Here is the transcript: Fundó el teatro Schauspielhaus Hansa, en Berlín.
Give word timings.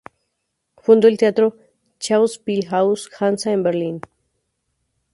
Fundó 0.77 1.07
el 1.07 1.19
teatro 1.19 1.55
Schauspielhaus 1.99 3.07
Hansa, 3.19 3.51
en 3.51 3.61
Berlín. 3.61 4.01